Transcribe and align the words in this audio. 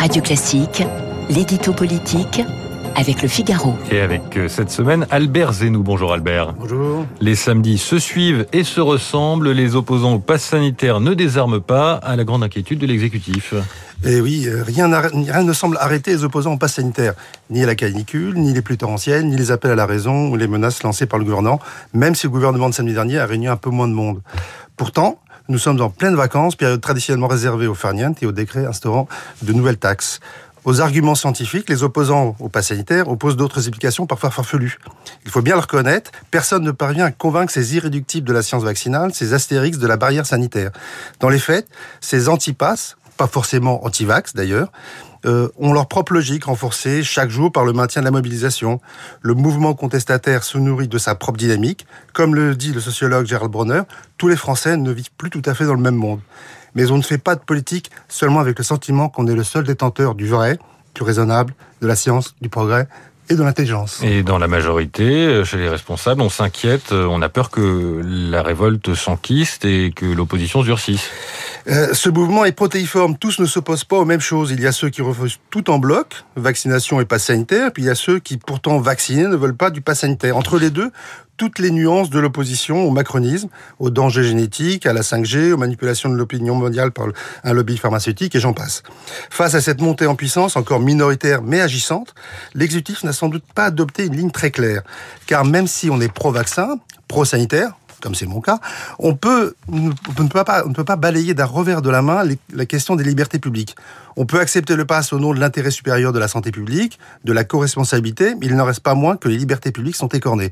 Radio 0.00 0.22
Classique, 0.22 0.82
l'édito 1.28 1.74
politique 1.74 2.40
avec 2.96 3.20
le 3.20 3.28
Figaro. 3.28 3.74
Et 3.90 4.00
avec 4.00 4.34
euh, 4.38 4.48
cette 4.48 4.70
semaine, 4.70 5.06
Albert 5.10 5.52
Zenou. 5.52 5.82
Bonjour 5.82 6.14
Albert. 6.14 6.54
Bonjour. 6.54 7.04
Les 7.20 7.34
samedis 7.34 7.76
se 7.76 7.98
suivent 7.98 8.46
et 8.54 8.64
se 8.64 8.80
ressemblent. 8.80 9.50
Les 9.50 9.76
opposants 9.76 10.14
au 10.14 10.18
pass 10.18 10.42
sanitaire 10.42 11.00
ne 11.00 11.12
désarment 11.12 11.60
pas, 11.60 11.96
à 11.96 12.16
la 12.16 12.24
grande 12.24 12.42
inquiétude 12.42 12.78
de 12.78 12.86
l'exécutif. 12.86 13.52
Et 14.02 14.14
eh 14.16 14.20
oui, 14.22 14.46
euh, 14.46 14.62
rien, 14.62 14.90
rien, 14.90 15.42
ne 15.42 15.52
semble 15.52 15.76
arrêter 15.78 16.12
les 16.12 16.24
opposants 16.24 16.54
au 16.54 16.58
pass 16.58 16.76
sanitaire. 16.76 17.12
Ni 17.50 17.60
la 17.66 17.74
canicule, 17.74 18.38
ni 18.38 18.54
les 18.54 18.62
pluies 18.62 18.78
torrentielles, 18.78 19.26
ni 19.26 19.36
les 19.36 19.50
appels 19.50 19.72
à 19.72 19.76
la 19.76 19.84
raison 19.84 20.30
ou 20.30 20.36
les 20.36 20.48
menaces 20.48 20.82
lancées 20.82 21.04
par 21.04 21.18
le 21.18 21.26
gouvernement, 21.26 21.60
même 21.92 22.14
si 22.14 22.26
le 22.26 22.30
gouvernement 22.30 22.70
de 22.70 22.74
samedi 22.74 22.94
dernier 22.94 23.18
a 23.18 23.26
réuni 23.26 23.48
un 23.48 23.56
peu 23.56 23.68
moins 23.68 23.86
de 23.86 23.92
monde. 23.92 24.22
Pourtant, 24.78 25.20
nous 25.48 25.58
sommes 25.58 25.80
en 25.80 25.90
pleine 25.90 26.14
vacances, 26.14 26.56
période 26.56 26.80
traditionnellement 26.80 27.28
réservée 27.28 27.66
aux 27.66 27.74
farnientes 27.74 28.22
et 28.22 28.26
aux 28.26 28.32
décrets 28.32 28.66
instaurant 28.66 29.08
de 29.42 29.52
nouvelles 29.52 29.78
taxes. 29.78 30.20
Aux 30.64 30.82
arguments 30.82 31.14
scientifiques, 31.14 31.70
les 31.70 31.82
opposants 31.82 32.36
au 32.38 32.50
pass 32.50 32.68
sanitaire 32.68 33.08
opposent 33.08 33.36
d'autres 33.36 33.60
explications 33.60 34.06
parfois 34.06 34.30
farfelues. 34.30 34.78
Il 35.24 35.30
faut 35.30 35.40
bien 35.40 35.54
le 35.54 35.60
reconnaître, 35.60 36.10
personne 36.30 36.62
ne 36.62 36.70
parvient 36.70 37.06
à 37.06 37.10
convaincre 37.10 37.50
ces 37.50 37.76
irréductibles 37.76 38.28
de 38.28 38.32
la 38.34 38.42
science 38.42 38.62
vaccinale, 38.62 39.14
ces 39.14 39.32
astérix 39.32 39.78
de 39.78 39.86
la 39.86 39.96
barrière 39.96 40.26
sanitaire. 40.26 40.70
Dans 41.18 41.30
les 41.30 41.38
faits, 41.38 41.66
ces 42.02 42.28
antipasses, 42.28 42.96
pas 43.16 43.26
forcément 43.26 43.84
anti-vax 43.86 44.34
d'ailleurs, 44.34 44.70
euh, 45.26 45.48
ont 45.58 45.72
leur 45.72 45.86
propre 45.86 46.12
logique 46.12 46.44
renforcée 46.44 47.02
chaque 47.02 47.30
jour 47.30 47.52
par 47.52 47.64
le 47.64 47.72
maintien 47.72 48.02
de 48.02 48.06
la 48.06 48.10
mobilisation. 48.10 48.80
Le 49.20 49.34
mouvement 49.34 49.74
contestataire 49.74 50.44
se 50.44 50.58
nourrit 50.58 50.88
de 50.88 50.98
sa 50.98 51.14
propre 51.14 51.38
dynamique. 51.38 51.86
Comme 52.12 52.34
le 52.34 52.54
dit 52.56 52.72
le 52.72 52.80
sociologue 52.80 53.26
Gérald 53.26 53.50
Bronner, 53.50 53.82
tous 54.18 54.28
les 54.28 54.36
Français 54.36 54.76
ne 54.76 54.90
vivent 54.92 55.10
plus 55.16 55.30
tout 55.30 55.42
à 55.44 55.54
fait 55.54 55.64
dans 55.64 55.74
le 55.74 55.82
même 55.82 55.94
monde. 55.94 56.20
Mais 56.74 56.90
on 56.90 56.96
ne 56.96 57.02
fait 57.02 57.18
pas 57.18 57.34
de 57.34 57.40
politique 57.40 57.90
seulement 58.08 58.40
avec 58.40 58.58
le 58.58 58.64
sentiment 58.64 59.08
qu'on 59.08 59.26
est 59.26 59.34
le 59.34 59.44
seul 59.44 59.64
détenteur 59.64 60.14
du 60.14 60.26
vrai, 60.26 60.58
du 60.94 61.02
raisonnable, 61.02 61.54
de 61.82 61.86
la 61.86 61.96
science, 61.96 62.34
du 62.40 62.48
progrès 62.48 62.88
et 63.30 63.34
de 63.34 63.42
l'intelligence. 63.42 64.00
Et 64.02 64.22
dans 64.22 64.38
la 64.38 64.48
majorité, 64.48 65.04
euh, 65.04 65.44
chez 65.44 65.56
les 65.56 65.68
responsables, 65.68 66.20
on 66.20 66.28
s'inquiète, 66.28 66.92
euh, 66.92 67.06
on 67.08 67.22
a 67.22 67.28
peur 67.28 67.50
que 67.50 68.02
la 68.04 68.42
révolte 68.42 68.94
s'enquiste 68.94 69.64
et 69.64 69.92
que 69.94 70.04
l'opposition 70.04 70.62
durcisse. 70.62 71.08
Euh, 71.68 71.92
ce 71.92 72.08
mouvement 72.08 72.44
est 72.44 72.52
protéiforme. 72.52 73.16
Tous 73.16 73.38
ne 73.38 73.46
s'opposent 73.46 73.84
pas 73.84 73.96
aux 73.96 74.04
mêmes 74.04 74.20
choses. 74.20 74.50
Il 74.50 74.60
y 74.60 74.66
a 74.66 74.72
ceux 74.72 74.90
qui 74.90 75.02
refusent 75.02 75.38
tout 75.50 75.70
en 75.70 75.78
bloc, 75.78 76.24
vaccination 76.36 77.00
et 77.00 77.04
pass 77.04 77.24
sanitaire, 77.24 77.72
puis 77.72 77.82
il 77.82 77.86
y 77.86 77.90
a 77.90 77.94
ceux 77.94 78.18
qui, 78.18 78.36
pourtant 78.36 78.78
vaccinés, 78.78 79.26
ne 79.26 79.36
veulent 79.36 79.56
pas 79.56 79.70
du 79.70 79.80
pass 79.80 80.00
sanitaire. 80.00 80.36
Entre 80.36 80.58
les 80.58 80.70
deux, 80.70 80.90
toutes 81.36 81.58
les 81.58 81.70
nuances 81.70 82.10
de 82.10 82.18
l'opposition 82.18 82.84
au 82.84 82.90
macronisme, 82.90 83.48
aux 83.78 83.88
dangers 83.88 84.24
génétiques, 84.24 84.84
à 84.84 84.92
la 84.92 85.00
5G, 85.00 85.52
aux 85.52 85.56
manipulations 85.56 86.10
de 86.10 86.14
l'opinion 86.14 86.54
mondiale 86.54 86.92
par 86.92 87.06
un 87.44 87.52
lobby 87.54 87.78
pharmaceutique, 87.78 88.34
et 88.34 88.40
j'en 88.40 88.52
passe. 88.52 88.82
Face 89.30 89.54
à 89.54 89.62
cette 89.62 89.80
montée 89.80 90.06
en 90.06 90.16
puissance, 90.16 90.56
encore 90.56 90.80
minoritaire 90.80 91.40
mais 91.40 91.62
agissante, 91.62 92.14
l'exécutif 92.54 93.04
n'a 93.04 93.14
sans 93.14 93.28
doute 93.28 93.44
pas 93.54 93.64
adopté 93.64 94.04
une 94.04 94.16
ligne 94.16 94.30
très 94.30 94.50
claire. 94.50 94.82
Car 95.26 95.46
même 95.46 95.66
si 95.66 95.88
on 95.88 95.98
est 96.02 96.12
pro-vaccin, 96.12 96.78
pro-sanitaire, 97.08 97.72
comme 98.00 98.14
c'est 98.14 98.26
mon 98.26 98.40
cas, 98.40 98.58
on 98.98 99.14
peut, 99.14 99.54
on 99.68 100.22
ne 100.22 100.28
peut 100.28 100.44
pas, 100.44 100.64
on 100.64 100.68
ne 100.68 100.74
peut 100.74 100.84
pas 100.84 100.96
balayer 100.96 101.34
d'un 101.34 101.44
revers 101.44 101.82
de 101.82 101.90
la 101.90 102.02
main 102.02 102.22
la 102.52 102.66
question 102.66 102.96
des 102.96 103.04
libertés 103.04 103.38
publiques. 103.38 103.76
On 104.16 104.26
peut 104.26 104.40
accepter 104.40 104.76
le 104.76 104.84
pass 104.84 105.12
au 105.12 105.18
nom 105.18 105.32
de 105.32 105.40
l'intérêt 105.40 105.70
supérieur 105.70 106.12
de 106.12 106.18
la 106.18 106.28
santé 106.28 106.50
publique, 106.50 106.98
de 107.24 107.32
la 107.32 107.44
co-responsabilité, 107.44 108.34
mais 108.34 108.46
il 108.46 108.56
n'en 108.56 108.64
reste 108.64 108.80
pas 108.80 108.94
moins 108.94 109.16
que 109.16 109.28
les 109.28 109.36
libertés 109.36 109.72
publiques 109.72 109.96
sont 109.96 110.08
écornées. 110.08 110.50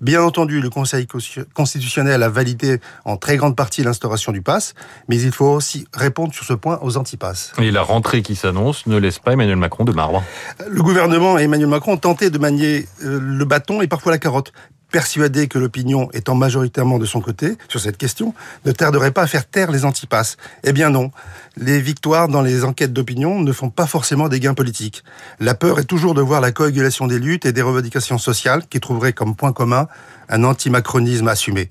Bien 0.00 0.22
entendu, 0.22 0.60
le 0.60 0.70
Conseil 0.70 1.06
constitutionnel 1.54 2.22
a 2.22 2.28
validé 2.28 2.80
en 3.04 3.16
très 3.16 3.36
grande 3.36 3.56
partie 3.56 3.82
l'instauration 3.82 4.32
du 4.32 4.42
pass, 4.42 4.74
mais 5.08 5.20
il 5.20 5.32
faut 5.32 5.46
aussi 5.46 5.86
répondre 5.94 6.34
sur 6.34 6.44
ce 6.44 6.54
point 6.54 6.78
aux 6.82 6.96
antipasses. 6.96 7.52
Et 7.58 7.70
la 7.70 7.82
rentrée 7.82 8.22
qui 8.22 8.34
s'annonce 8.34 8.86
ne 8.86 8.96
laisse 8.96 9.18
pas 9.18 9.32
Emmanuel 9.32 9.56
Macron 9.56 9.84
de 9.84 9.92
marbre. 9.92 10.24
Le 10.68 10.82
gouvernement 10.82 11.38
et 11.38 11.44
Emmanuel 11.44 11.68
Macron 11.68 11.92
ont 11.92 11.96
tenté 11.96 12.30
de 12.30 12.38
manier 12.38 12.88
euh, 13.04 13.20
le 13.20 13.44
bâton 13.44 13.82
et 13.82 13.86
parfois 13.86 14.12
la 14.12 14.18
carotte 14.18 14.52
persuadé 14.94 15.48
que 15.48 15.58
l'opinion 15.58 16.08
étant 16.12 16.36
majoritairement 16.36 17.00
de 17.00 17.04
son 17.04 17.20
côté 17.20 17.58
sur 17.68 17.80
cette 17.80 17.96
question, 17.96 18.32
ne 18.64 18.70
tarderait 18.70 19.10
pas 19.10 19.22
à 19.22 19.26
faire 19.26 19.44
taire 19.44 19.72
les 19.72 19.84
antipasses. 19.84 20.36
Eh 20.62 20.72
bien 20.72 20.88
non, 20.88 21.10
les 21.56 21.80
victoires 21.80 22.28
dans 22.28 22.42
les 22.42 22.62
enquêtes 22.62 22.92
d'opinion 22.92 23.40
ne 23.40 23.52
font 23.52 23.70
pas 23.70 23.88
forcément 23.88 24.28
des 24.28 24.38
gains 24.38 24.54
politiques. 24.54 25.02
La 25.40 25.56
peur 25.56 25.80
est 25.80 25.84
toujours 25.84 26.14
de 26.14 26.20
voir 26.20 26.40
la 26.40 26.52
coagulation 26.52 27.08
des 27.08 27.18
luttes 27.18 27.44
et 27.44 27.50
des 27.50 27.60
revendications 27.60 28.18
sociales 28.18 28.68
qui 28.70 28.78
trouveraient 28.78 29.12
comme 29.12 29.34
point 29.34 29.52
commun 29.52 29.88
un 30.28 30.44
antimacronisme 30.44 31.26
assumé. 31.26 31.70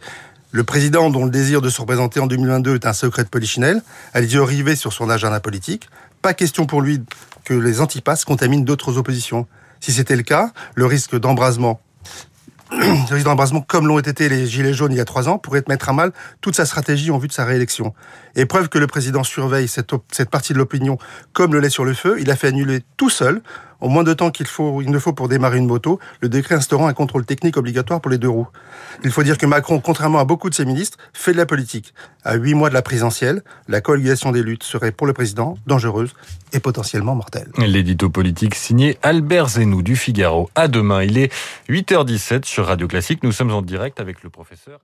Le 0.52 0.66
président, 0.66 1.10
dont 1.10 1.24
le 1.24 1.32
désir 1.32 1.62
de 1.62 1.70
se 1.70 1.80
représenter 1.80 2.20
en 2.20 2.28
2022 2.28 2.76
est 2.76 2.86
un 2.86 2.92
secret 2.92 3.24
de 3.24 3.30
polichinelle, 3.30 3.84
a 4.14 4.20
les 4.20 4.34
yeux 4.34 4.44
rivés 4.44 4.76
sur 4.76 4.92
son 4.92 5.10
agenda 5.10 5.40
politique. 5.40 5.88
Pas 6.22 6.34
question 6.34 6.66
pour 6.66 6.82
lui 6.82 7.02
que 7.46 7.54
les 7.54 7.80
antipasses 7.80 8.26
contaminent 8.26 8.66
d'autres 8.66 8.98
oppositions. 8.98 9.48
Si 9.80 9.94
c'était 9.94 10.18
le 10.18 10.24
cas, 10.24 10.52
le 10.76 10.86
risque 10.86 11.18
d'embrasement 11.18 11.80
le 13.10 13.14
risque 13.14 13.26
d'embrasement, 13.26 13.62
comme 13.62 13.88
l'ont 13.88 14.00
été 14.00 14.30
les 14.30 14.48
Gilets 14.48 14.74
jaunes 14.74 14.92
il 14.92 14.98
y 14.98 15.02
a 15.02 15.06
trois 15.06 15.30
ans, 15.30 15.38
pourrait 15.38 15.64
mettre 15.68 15.90
à 15.90 15.94
mal 15.94 16.12
toute 16.42 16.56
sa 16.56 16.66
stratégie 16.66 17.12
en 17.12 17.18
vue 17.18 17.28
de 17.28 17.34
sa 17.34 17.46
réélection. 17.46 17.94
Et 18.36 18.46
preuve 18.46 18.70
que 18.70 18.80
le 18.80 18.88
président 18.88 19.24
surveille 19.24 19.68
cette, 19.68 19.92
cette 20.12 20.30
partie 20.30 20.54
de 20.54 20.58
l'opinion 20.58 20.98
comme 21.34 21.54
le 21.54 21.60
lait 21.60 21.70
sur 21.70 21.86
le 21.86 21.94
feu, 21.94 22.18
il 22.20 22.32
a 22.32 22.36
fait 22.36 22.48
annuler 22.48 22.82
tout 22.98 23.10
seul, 23.10 23.42
en 23.84 23.90
moins 23.90 24.04
de 24.04 24.14
temps 24.14 24.32
qu'il 24.32 24.48
faut, 24.48 24.82
il 24.82 24.90
ne 24.90 24.98
faut 24.98 25.12
pour 25.12 25.28
démarrer 25.28 25.58
une 25.58 25.68
moto, 25.68 26.00
le 26.22 26.30
décret 26.30 26.56
instaurant 26.56 26.88
un 26.88 26.94
contrôle 26.94 27.26
technique 27.26 27.58
obligatoire 27.58 28.00
pour 28.00 28.10
les 28.10 28.18
deux 28.18 28.30
roues. 28.30 28.48
Il 29.04 29.12
faut 29.12 29.24
dire 29.24 29.38
que 29.38 29.46
Macron, 29.46 29.82
contrairement 29.82 30.20
à 30.20 30.26
beaucoup 30.26 30.50
de 30.50 30.56
ses 30.56 30.64
ministres, 30.64 30.98
fait 31.12 31.34
de 31.34 31.38
la 31.38 31.46
politique. 31.46 31.94
À 32.24 32.36
huit 32.36 32.54
mois 32.54 32.70
de 32.70 32.74
la 32.74 32.82
présidentielle, 32.82 33.44
la 33.68 33.82
coalition 33.82 34.32
des 34.32 34.42
luttes 34.42 34.64
serait 34.64 34.94
pour 34.94 35.06
le 35.06 35.12
président 35.12 35.58
dangereuse 35.68 36.14
et 36.54 36.62
potentiellement 36.62 37.14
mortelle. 37.14 37.50
L'édito 37.58 38.10
politique 38.10 38.56
signé 38.56 38.98
Albert 39.04 39.50
Zenou 39.50 39.82
du 39.82 39.98
Figaro. 39.98 40.50
À 40.56 40.70
demain, 40.70 41.04
il 41.04 41.18
est 41.18 41.34
8h17 41.68 42.46
sur 42.46 42.68
Radio 42.68 42.88
Classique. 42.88 43.22
Nous 43.24 43.34
sommes 43.34 43.52
en 43.52 43.62
direct 43.62 44.00
avec 44.00 44.24
le 44.24 44.30
professeur. 44.30 44.80